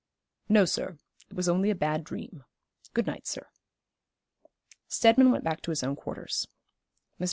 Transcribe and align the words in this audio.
'No, 0.49 0.65
sir. 0.65 0.97
It 1.29 1.35
was 1.35 1.47
only 1.47 1.69
a 1.69 1.75
bad 1.75 2.03
dream. 2.03 2.43
Good 2.95 3.05
night, 3.05 3.27
sir.' 3.27 3.51
Steadman 4.87 5.29
went 5.29 5.43
back 5.43 5.61
to 5.61 5.69
his 5.69 5.83
own 5.83 5.95
quarters. 5.95 6.47
Mr. 7.19 7.19